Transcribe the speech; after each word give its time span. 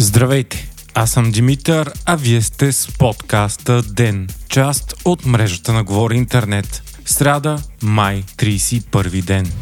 Здравейте! 0.00 0.70
Аз 0.94 1.10
съм 1.10 1.30
Димитър, 1.30 1.92
а 2.06 2.16
вие 2.16 2.42
сте 2.42 2.72
с 2.72 2.98
подкаста 2.98 3.82
ДЕН, 3.82 4.28
част 4.48 4.94
от 5.04 5.26
мрежата 5.26 5.72
на 5.72 5.84
Говори 5.84 6.16
Интернет. 6.16 6.82
Сряда, 7.04 7.58
май, 7.82 8.24
31 8.36 9.22
ден. 9.22 9.52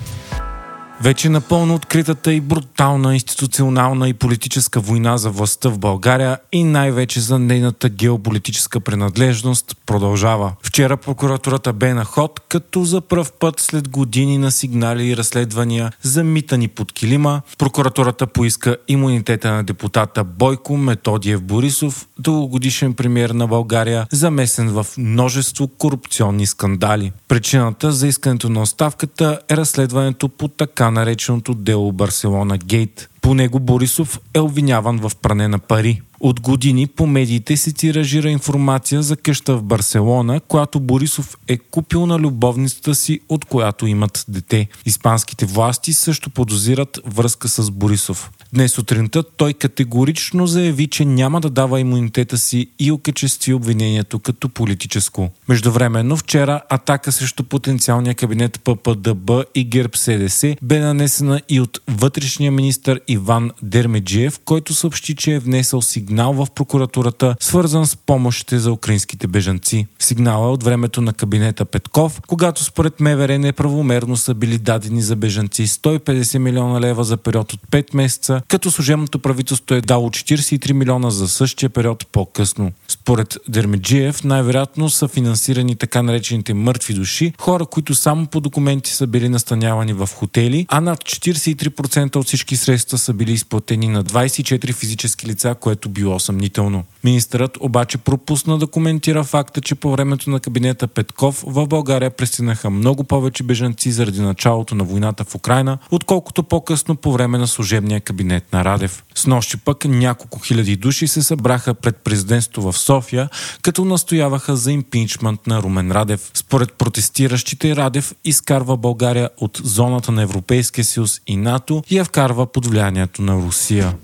Вече 1.02 1.28
напълно 1.28 1.74
откритата 1.74 2.32
и 2.32 2.40
брутална 2.40 3.14
институционална 3.14 4.08
и 4.08 4.14
политическа 4.14 4.80
война 4.80 5.18
за 5.18 5.30
властта 5.30 5.68
в 5.68 5.78
България 5.78 6.38
и 6.52 6.64
най-вече 6.64 7.20
за 7.20 7.38
нейната 7.38 7.88
геополитическа 7.88 8.80
принадлежност 8.80 9.76
продължава. 9.86 10.52
Вчера 10.62 10.96
прокуратурата 10.96 11.72
бе 11.72 11.94
на 11.94 12.04
ход, 12.04 12.40
като 12.48 12.84
за 12.84 13.00
пръв 13.00 13.32
път 13.32 13.60
след 13.60 13.88
години 13.88 14.38
на 14.38 14.50
сигнали 14.50 15.08
и 15.08 15.16
разследвания 15.16 15.92
замитани 16.02 16.68
под 16.68 16.92
килима, 16.92 17.40
прокуратурата 17.58 18.26
поиска 18.26 18.76
имунитета 18.88 19.52
на 19.52 19.64
депутата 19.64 20.24
Бойко 20.24 20.76
Методиев 20.76 21.42
Борисов, 21.42 22.08
дългогодишен 22.18 22.94
премьер 22.94 23.30
на 23.30 23.46
България, 23.46 24.06
замесен 24.12 24.68
в 24.68 24.86
множество 24.98 25.68
корупционни 25.68 26.46
скандали. 26.46 27.12
Причината 27.28 27.92
за 27.92 28.08
искането 28.08 28.48
на 28.48 28.62
оставката 28.62 29.40
е 29.48 29.56
разследването 29.56 30.28
по 30.28 30.48
така 30.48 30.87
нареченото 30.90 31.54
дело 31.54 31.92
Барселона 31.92 32.58
Гейт. 32.58 33.08
По 33.28 33.34
него 33.34 33.60
Борисов 33.60 34.20
е 34.34 34.40
обвиняван 34.40 34.98
в 34.98 35.12
пране 35.22 35.48
на 35.48 35.58
пари. 35.58 36.02
От 36.20 36.40
години 36.40 36.86
по 36.86 37.06
медиите 37.06 37.56
се 37.56 37.72
тиражира 37.72 38.30
информация 38.30 39.02
за 39.02 39.16
къща 39.16 39.56
в 39.56 39.62
Барселона, 39.62 40.40
която 40.40 40.80
Борисов 40.80 41.36
е 41.48 41.58
купил 41.58 42.06
на 42.06 42.18
любовницата 42.18 42.94
си, 42.94 43.20
от 43.28 43.44
която 43.44 43.86
имат 43.86 44.24
дете. 44.28 44.68
Испанските 44.86 45.46
власти 45.46 45.92
също 45.92 46.30
подозират 46.30 47.00
връзка 47.06 47.48
с 47.48 47.70
Борисов. 47.70 48.30
Днес 48.52 48.72
сутринта 48.72 49.22
той 49.22 49.52
категорично 49.52 50.46
заяви, 50.46 50.86
че 50.86 51.04
няма 51.04 51.40
да 51.40 51.50
дава 51.50 51.80
имунитета 51.80 52.38
си 52.38 52.70
и 52.78 52.92
окачестви 52.92 53.54
обвинението 53.54 54.18
като 54.18 54.48
политическо. 54.48 55.30
Междувременно 55.48 56.16
вчера 56.16 56.60
атака 56.68 57.12
срещу 57.12 57.44
потенциалния 57.44 58.14
кабинет 58.14 58.60
ППДБ 58.64 59.30
и 59.54 59.64
ГЕРБ 59.64 59.96
СДС 59.96 60.56
бе 60.62 60.78
нанесена 60.78 61.40
и 61.48 61.60
от 61.60 61.80
вътрешния 61.88 62.52
министр 62.52 62.98
Иван 63.18 63.50
Дермеджиев, 63.62 64.40
който 64.44 64.74
съобщи, 64.74 65.14
че 65.14 65.34
е 65.34 65.38
внесъл 65.38 65.82
сигнал 65.82 66.32
в 66.32 66.46
прокуратурата, 66.54 67.36
свързан 67.40 67.86
с 67.86 67.96
помощите 67.96 68.58
за 68.58 68.72
украинските 68.72 69.26
бежанци. 69.26 69.86
Сигнала 69.98 70.48
е 70.48 70.50
от 70.50 70.62
времето 70.62 71.00
на 71.00 71.12
кабинета 71.12 71.64
Петков, 71.64 72.20
когато 72.26 72.64
според 72.64 73.00
МВР 73.00 73.38
неправомерно 73.38 74.16
са 74.16 74.34
били 74.34 74.58
дадени 74.58 75.02
за 75.02 75.16
бежанци 75.16 75.66
150 75.66 76.38
милиона 76.38 76.80
лева 76.80 77.04
за 77.04 77.16
период 77.16 77.52
от 77.52 77.60
5 77.70 77.96
месеца, 77.96 78.42
като 78.48 78.70
служебното 78.70 79.18
правителство 79.18 79.74
е 79.74 79.80
дало 79.80 80.08
43 80.08 80.72
милиона 80.72 81.10
за 81.10 81.28
същия 81.28 81.70
период 81.70 82.06
по-късно. 82.12 82.72
Според 82.88 83.36
Дермеджиев, 83.48 84.24
най-вероятно 84.24 84.90
са 84.90 85.08
финансирани 85.08 85.76
така 85.76 86.02
наречените 86.02 86.54
мъртви 86.54 86.94
души, 86.94 87.32
хора, 87.40 87.66
които 87.66 87.94
само 87.94 88.26
по 88.26 88.40
документи 88.40 88.90
са 88.90 89.06
били 89.06 89.28
настанявани 89.28 89.92
в 89.92 90.08
хотели, 90.14 90.66
а 90.68 90.80
над 90.80 90.98
43% 90.98 92.16
от 92.16 92.26
всички 92.26 92.56
средства 92.56 92.98
са 92.98 93.07
били 93.12 93.32
изплатени 93.32 93.88
на 93.88 94.04
24 94.04 94.74
физически 94.74 95.26
лица, 95.26 95.54
което 95.60 95.88
било 95.88 96.18
съмнително. 96.20 96.84
Министърът 97.04 97.58
обаче 97.60 97.98
пропусна 97.98 98.58
да 98.58 98.66
коментира 98.66 99.24
факта, 99.24 99.60
че 99.60 99.74
по 99.74 99.92
времето 99.92 100.30
на 100.30 100.40
кабинета 100.40 100.86
Петков 100.86 101.44
в 101.46 101.66
България 101.66 102.10
пристигнаха 102.10 102.70
много 102.70 103.04
повече 103.04 103.42
бежанци 103.42 103.92
заради 103.92 104.20
началото 104.20 104.74
на 104.74 104.84
войната 104.84 105.24
в 105.24 105.34
Украина, 105.34 105.78
отколкото 105.90 106.42
по-късно 106.42 106.96
по 106.96 107.12
време 107.12 107.38
на 107.38 107.46
служебния 107.46 108.00
кабинет 108.00 108.52
на 108.52 108.64
Радев. 108.64 109.04
С 109.14 109.26
нощи 109.26 109.56
пък 109.56 109.84
няколко 109.84 110.38
хиляди 110.38 110.76
души 110.76 111.08
се 111.08 111.22
събраха 111.22 111.74
пред 111.74 111.96
президентство 111.96 112.72
в 112.72 112.78
София, 112.78 113.28
като 113.62 113.84
настояваха 113.84 114.56
за 114.56 114.72
импичмент 114.72 115.46
на 115.46 115.62
Румен 115.62 115.92
Радев. 115.92 116.30
Според 116.34 116.72
протестиращите 116.72 117.76
Радев 117.76 118.14
изкарва 118.24 118.76
България 118.76 119.30
от 119.36 119.60
зоната 119.64 120.12
на 120.12 120.22
Европейския 120.22 120.84
съюз 120.84 121.20
и 121.26 121.36
НАТО 121.36 121.82
и 121.90 121.98
я 121.98 122.04
вкарва 122.04 122.46
под 122.46 122.66
влиянието 122.98 123.22
на 123.22 123.34
Русия. 123.34 123.94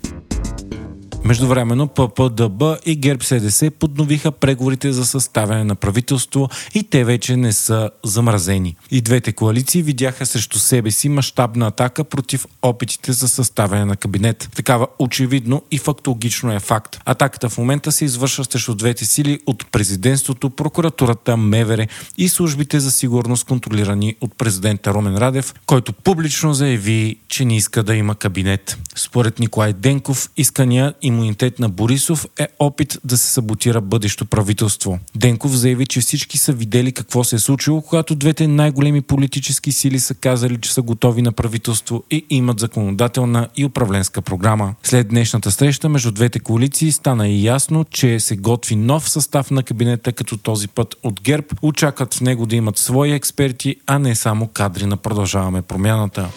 Междувременно 1.25 1.89
ППДБ 1.89 2.63
и 2.87 2.97
ГЕРБ 2.97 3.25
СДС 3.25 3.71
подновиха 3.71 4.33
преговорите 4.33 4.93
за 4.93 5.07
съставяне 5.07 5.65
на 5.65 5.75
правителство 5.75 6.49
и 6.75 6.83
те 6.83 7.05
вече 7.05 7.37
не 7.37 7.53
са 7.53 7.91
замразени. 8.05 8.77
И 8.91 9.01
двете 9.01 9.33
коалиции 9.33 9.83
видяха 9.83 10.27
срещу 10.27 10.59
себе 10.59 10.91
си 10.91 11.09
мащабна 11.09 11.67
атака 11.67 12.05
против 12.05 12.47
опитите 12.63 13.13
за 13.13 13.29
съставяне 13.29 13.85
на 13.85 13.97
кабинет. 13.97 14.49
Такава 14.57 14.87
очевидно 14.99 15.63
и 15.71 15.79
фактологично 15.79 16.53
е 16.53 16.61
факт. 16.61 17.01
Атаката 17.05 17.49
в 17.49 17.59
момента 17.59 17.93
се 17.93 18.05
извършва 18.05 18.45
срещу 18.45 18.75
двете 18.75 19.05
сили 19.05 19.41
от 19.47 19.67
президентството, 19.73 20.51
прокуратурата, 20.51 21.37
МВР 21.37 21.87
и 22.19 22.29
службите 22.29 22.81
за 22.81 22.91
сигурност, 22.91 23.45
контролирани 23.45 24.17
от 24.21 24.39
президента 24.39 24.95
Ромен 24.95 25.17
Радев, 25.17 25.55
който 25.67 25.93
публично 25.93 26.55
заяви, 26.55 27.17
че 27.29 27.45
не 27.45 27.57
иска 27.57 27.83
да 27.83 27.95
има 27.95 28.15
кабинет. 28.15 28.79
Според 28.97 29.39
Николай 29.39 29.73
Денков, 29.73 30.31
искания 30.37 30.95
и 31.03 31.14
имунитет 31.15 31.59
на 31.59 31.69
Борисов 31.69 32.27
е 32.39 32.49
опит 32.59 32.99
да 33.05 33.19
се 33.19 33.31
саботира 33.33 33.81
бъдещо 33.81 34.25
правителство. 34.25 34.99
Денков 35.17 35.57
заяви, 35.57 35.87
че 35.87 36.01
всички 36.01 36.39
са 36.39 36.53
видели 36.53 36.93
какво 36.93 37.25
се 37.25 37.37
е 37.37 37.39
случило, 37.39 37.83
когато 37.83 38.15
двете 38.15 38.47
най-големи 38.47 39.01
политически 39.01 39.73
сили 39.73 40.01
са 40.01 40.15
казали, 40.15 40.61
че 40.61 40.73
са 40.73 40.83
готови 40.83 41.23
на 41.23 41.33
правителство 41.33 42.05
и 42.11 42.27
имат 42.31 42.61
законодателна 42.61 43.49
и 43.57 43.65
управленска 43.65 44.23
програма. 44.23 44.75
След 44.83 45.09
днешната 45.09 45.51
среща 45.51 45.89
между 45.89 46.11
двете 46.11 46.41
коалиции 46.41 46.93
стана 46.93 47.29
и 47.29 47.45
ясно, 47.45 47.85
че 47.91 48.21
се 48.21 48.37
готви 48.37 48.77
нов 48.77 49.11
състав 49.11 49.51
на 49.51 49.63
кабинета, 49.63 50.13
като 50.13 50.37
този 50.37 50.69
път 50.69 50.95
от 51.03 51.21
ГЕРБ 51.21 51.47
очакват 51.63 52.15
в 52.15 52.21
него 52.21 52.47
да 52.47 52.57
имат 52.57 52.79
свои 52.79 53.13
експерти, 53.13 53.77
а 53.87 53.99
не 53.99 54.15
само 54.15 54.47
кадри 54.47 54.87
на 54.87 54.97
продължаваме 54.97 55.63
промяната. 55.63 56.29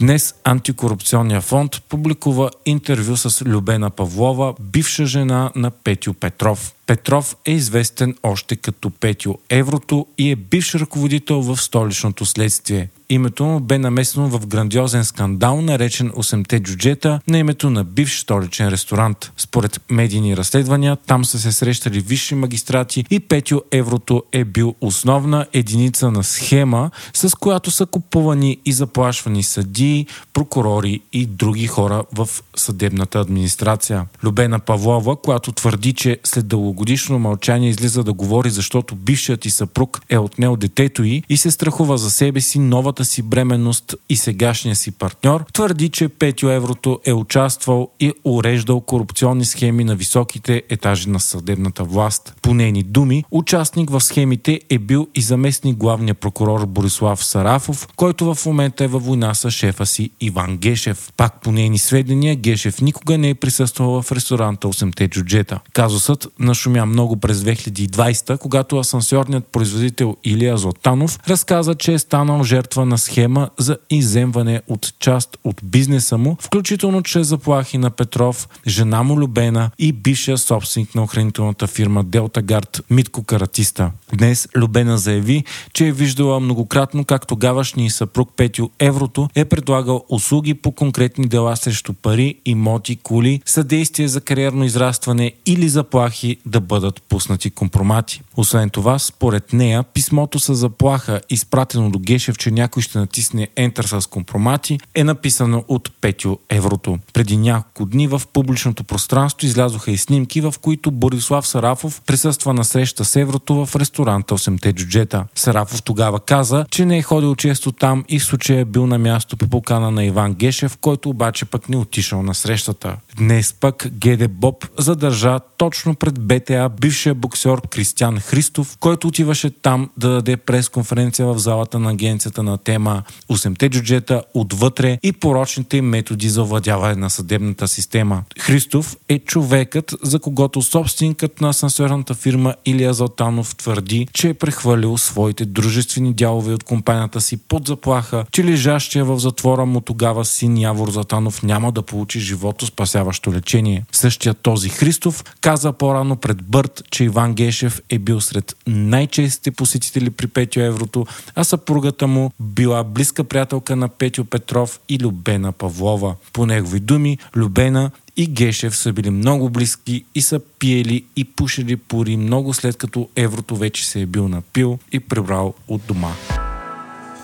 Днес 0.00 0.34
Антикорупционния 0.44 1.40
фонд 1.40 1.82
публикува 1.88 2.50
интервю 2.66 3.16
с 3.16 3.44
Любена 3.44 3.90
Павлова, 3.90 4.54
бивша 4.60 5.06
жена 5.06 5.52
на 5.56 5.70
Петю 5.70 6.14
Петров. 6.14 6.74
Петров 6.86 7.36
е 7.44 7.52
известен 7.52 8.14
още 8.22 8.56
като 8.56 8.90
Петю 8.90 9.34
Еврото 9.50 10.06
и 10.18 10.30
е 10.30 10.36
бивш 10.36 10.74
ръководител 10.74 11.40
в 11.40 11.56
столичното 11.56 12.26
следствие. 12.26 12.88
Името 13.08 13.44
му 13.44 13.60
бе 13.60 13.78
намесено 13.78 14.28
в 14.28 14.46
грандиозен 14.46 15.04
скандал, 15.04 15.62
наречен 15.62 16.10
8-те 16.10 16.60
джуджета, 16.60 17.20
на 17.28 17.38
името 17.38 17.70
на 17.70 17.84
бивш 17.84 18.20
столичен 18.20 18.68
ресторант. 18.68 19.32
Според 19.36 19.80
медийни 19.90 20.36
разследвания, 20.36 20.96
там 20.96 21.24
са 21.24 21.38
се 21.38 21.52
срещали 21.52 22.00
висши 22.00 22.34
магистрати 22.34 23.04
и 23.10 23.20
Петю 23.20 23.60
Еврото 23.72 24.22
е 24.32 24.44
бил 24.44 24.74
основна 24.80 25.46
единица 25.52 26.10
на 26.10 26.24
схема, 26.24 26.90
с 27.14 27.36
която 27.38 27.70
са 27.70 27.86
купувани 27.86 28.58
и 28.64 28.72
заплашвани 28.72 29.42
съдии, 29.42 30.06
прокурори 30.32 31.00
и 31.12 31.26
други 31.26 31.66
хора 31.66 32.04
в 32.12 32.28
съдебната 32.56 33.20
администрация. 33.20 34.06
Любена 34.24 34.58
Павлова, 34.58 35.16
която 35.16 35.52
твърди, 35.52 35.92
че 35.92 36.18
след 36.24 36.46
дългогодишно 36.48 37.18
мълчание 37.18 37.70
излиза 37.70 38.04
да 38.04 38.12
говори, 38.12 38.50
защото 38.50 38.94
бившият 38.94 39.44
и 39.44 39.50
съпруг 39.50 40.00
е 40.08 40.18
отнел 40.18 40.56
детето 40.56 41.04
й 41.04 41.22
и 41.28 41.36
се 41.36 41.50
страхува 41.50 41.98
за 41.98 42.10
себе 42.10 42.40
си, 42.40 42.58
новата 42.58 42.95
новата 42.96 43.04
си 43.04 43.22
бременност 43.22 43.94
и 44.08 44.16
сегашния 44.16 44.76
си 44.76 44.90
партньор, 44.90 45.44
твърди, 45.52 45.88
че 45.88 46.08
Петю 46.08 46.48
Еврото 46.48 47.00
е 47.04 47.12
участвал 47.12 47.90
и 48.00 48.12
уреждал 48.24 48.80
корупционни 48.80 49.44
схеми 49.44 49.84
на 49.84 49.96
високите 49.96 50.62
етажи 50.68 51.08
на 51.08 51.20
съдебната 51.20 51.84
власт. 51.84 52.34
По 52.42 52.54
нейни 52.54 52.82
думи, 52.82 53.24
участник 53.30 53.90
в 53.90 54.00
схемите 54.00 54.60
е 54.70 54.78
бил 54.78 55.08
и 55.14 55.20
заместник 55.20 55.76
главния 55.76 56.14
прокурор 56.14 56.66
Борислав 56.66 57.24
Сарафов, 57.24 57.88
който 57.96 58.34
в 58.34 58.46
момента 58.46 58.84
е 58.84 58.88
във 58.88 59.04
война 59.04 59.34
с 59.34 59.50
шефа 59.50 59.86
си 59.86 60.10
Иван 60.20 60.56
Гешев. 60.56 61.12
Пак 61.16 61.42
по 61.42 61.52
нейни 61.52 61.78
сведения, 61.78 62.36
Гешев 62.36 62.80
никога 62.80 63.18
не 63.18 63.28
е 63.28 63.34
присъствал 63.34 64.02
в 64.02 64.12
ресторанта 64.12 64.68
8-те 64.68 65.08
джуджета. 65.08 65.60
Казусът 65.72 66.28
нашумя 66.38 66.86
много 66.86 67.16
през 67.16 67.38
2020, 67.38 68.38
когато 68.38 68.78
асансьорният 68.78 69.46
производител 69.46 70.16
Илия 70.24 70.56
Златанов 70.56 71.18
разказа, 71.28 71.74
че 71.74 71.92
е 71.92 71.98
станал 71.98 72.42
жертва 72.42 72.85
на 72.86 72.98
схема 72.98 73.50
за 73.58 73.76
иземване 73.90 74.62
от 74.68 74.94
част 74.98 75.38
от 75.44 75.60
бизнеса 75.62 76.18
му, 76.18 76.36
включително 76.40 77.02
чрез 77.02 77.26
заплахи 77.26 77.78
на 77.78 77.90
Петров, 77.90 78.48
жена 78.66 79.02
му 79.02 79.18
Любена 79.20 79.70
и 79.78 79.92
бившия 79.92 80.38
собственик 80.38 80.94
на 80.94 81.02
охранителната 81.02 81.66
фирма 81.66 82.04
Делта 82.04 82.42
Гард 82.42 82.80
Митко 82.90 83.24
Каратиста. 83.24 83.90
Днес 84.14 84.48
Любена 84.56 84.98
заяви, 84.98 85.44
че 85.72 85.86
е 85.86 85.92
виждала 85.92 86.40
многократно 86.40 87.04
как 87.04 87.26
тогавашния 87.26 87.90
съпруг 87.90 88.30
Петю 88.36 88.68
Еврото 88.78 89.28
е 89.34 89.44
предлагал 89.44 90.04
услуги 90.08 90.54
по 90.54 90.72
конкретни 90.72 91.28
дела 91.28 91.56
срещу 91.56 91.92
пари, 91.92 92.34
имоти, 92.44 92.96
кули, 92.96 93.40
съдействие 93.44 94.08
за 94.08 94.20
кариерно 94.20 94.64
израстване 94.64 95.32
или 95.46 95.68
заплахи 95.68 96.36
да 96.46 96.60
бъдат 96.60 97.02
пуснати 97.02 97.50
компромати. 97.50 98.22
Освен 98.36 98.70
това, 98.70 98.98
според 98.98 99.52
нея, 99.52 99.82
писмото 99.82 100.38
с 100.38 100.54
заплаха, 100.54 101.20
изпратено 101.30 101.90
до 101.90 101.98
Гешев, 101.98 102.38
че 102.38 102.50
някой 102.50 102.75
някой 102.76 102.82
ще 102.82 102.98
натисне 102.98 103.48
Enter 103.56 104.00
с 104.00 104.06
компромати, 104.06 104.78
е 104.94 105.04
написано 105.04 105.64
от 105.68 105.90
Петю 106.00 106.36
Еврото. 106.50 106.98
Преди 107.12 107.36
няколко 107.36 107.84
дни 107.84 108.08
в 108.08 108.22
публичното 108.32 108.84
пространство 108.84 109.46
излязоха 109.46 109.90
и 109.90 109.96
снимки, 109.96 110.40
в 110.40 110.54
които 110.62 110.90
Борислав 110.90 111.46
Сарафов 111.46 112.02
присъства 112.06 112.54
на 112.54 112.64
среща 112.64 113.04
с 113.04 113.16
Еврото 113.16 113.66
в 113.66 113.76
ресторанта 113.76 114.34
8-те 114.34 114.72
джуджета. 114.72 115.24
Сарафов 115.34 115.82
тогава 115.82 116.20
каза, 116.20 116.66
че 116.70 116.84
не 116.84 116.98
е 116.98 117.02
ходил 117.02 117.34
често 117.34 117.72
там 117.72 118.04
и 118.08 118.18
в 118.18 118.24
случая 118.24 118.60
е 118.60 118.64
бил 118.64 118.86
на 118.86 118.98
място 118.98 119.36
по 119.36 119.48
покана 119.48 119.90
на 119.90 120.04
Иван 120.04 120.34
Гешев, 120.34 120.76
който 120.76 121.10
обаче 121.10 121.44
пък 121.44 121.68
не 121.68 121.76
отишъл 121.76 122.22
на 122.22 122.34
срещата. 122.34 122.96
Днес 123.16 123.54
пък 123.60 123.88
Геде 123.90 124.28
Боб 124.28 124.66
задържа 124.78 125.38
точно 125.58 125.94
пред 125.94 126.20
БТА 126.20 126.70
бившия 126.80 127.14
боксер 127.14 127.60
Кристиан 127.70 128.20
Христов, 128.20 128.76
който 128.80 129.08
отиваше 129.08 129.50
там 129.50 129.90
да 129.96 130.08
даде 130.08 130.36
пресконференция 130.36 131.26
в 131.26 131.38
залата 131.38 131.78
на 131.78 131.90
агенцията 131.90 132.42
на 132.42 132.58
тема 132.66 133.02
8-те 133.30 133.68
джуджета 133.70 134.22
отвътре 134.34 134.98
и 135.02 135.12
порочните 135.12 135.82
методи 135.82 136.28
за 136.28 136.42
овладяване 136.42 136.94
на 136.94 137.10
съдебната 137.10 137.68
система. 137.68 138.22
Христов 138.38 138.96
е 139.08 139.18
човекът, 139.18 139.94
за 140.02 140.18
когото 140.18 140.62
собственикът 140.62 141.40
на 141.40 141.48
асансьорната 141.48 142.14
фирма 142.14 142.54
Илия 142.64 142.94
Залтанов 142.94 143.56
твърди, 143.56 144.08
че 144.12 144.28
е 144.28 144.34
прехвалил 144.34 144.98
своите 144.98 145.44
дружествени 145.44 146.14
дялове 146.14 146.54
от 146.54 146.64
компанията 146.64 147.20
си 147.20 147.36
под 147.36 147.66
заплаха, 147.66 148.24
че 148.32 148.44
лежащия 148.44 149.04
в 149.04 149.18
затвора 149.18 149.66
му 149.66 149.80
тогава 149.80 150.24
син 150.24 150.58
Явор 150.58 150.90
Златанов 150.90 151.42
няма 151.42 151.72
да 151.72 151.82
получи 151.82 152.20
живото 152.20 152.66
спасяващо 152.66 153.32
лечение. 153.32 153.84
Същия 153.92 154.34
този 154.34 154.68
Христов 154.68 155.24
каза 155.40 155.72
по-рано 155.72 156.16
пред 156.16 156.42
Бърт, 156.42 156.82
че 156.90 157.04
Иван 157.04 157.34
Гешев 157.34 157.80
е 157.90 157.98
бил 157.98 158.20
сред 158.20 158.56
най-честите 158.66 159.50
посетители 159.50 160.10
при 160.10 160.26
Петю 160.26 160.60
Еврото, 160.60 161.06
а 161.34 161.44
съпругата 161.44 162.06
му 162.06 162.30
била 162.56 162.84
близка 162.84 163.24
приятелка 163.24 163.76
на 163.76 163.88
Петю 163.88 164.24
Петров 164.24 164.80
и 164.88 164.98
Любена 164.98 165.52
Павлова. 165.52 166.16
По 166.32 166.46
негови 166.46 166.80
думи, 166.80 167.18
Любена 167.36 167.90
и 168.16 168.26
Гешев 168.26 168.76
са 168.76 168.92
били 168.92 169.10
много 169.10 169.50
близки 169.50 170.04
и 170.14 170.22
са 170.22 170.40
пиели 170.58 171.04
и 171.16 171.24
пушили 171.24 171.76
пори 171.76 172.16
много 172.16 172.54
след 172.54 172.76
като 172.76 173.08
Еврото 173.16 173.56
вече 173.56 173.86
се 173.86 174.00
е 174.00 174.06
бил 174.06 174.28
напил 174.28 174.78
и 174.92 175.00
прибрал 175.00 175.54
от 175.68 175.82
дома. 175.88 176.12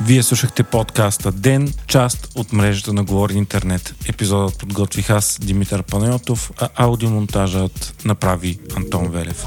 Вие 0.00 0.22
слушахте 0.22 0.62
подкаста 0.62 1.32
Ден, 1.32 1.72
част 1.86 2.32
от 2.34 2.52
мрежата 2.52 2.92
на 2.92 3.04
Говори 3.04 3.34
Интернет. 3.34 3.94
Епизодът 4.08 4.58
подготвих 4.58 5.10
аз, 5.10 5.38
Димитър 5.42 5.82
Панайотов, 5.82 6.50
а 6.60 6.68
аудиомонтажът 6.76 8.04
направи 8.04 8.58
Антон 8.76 9.08
Велев. 9.08 9.46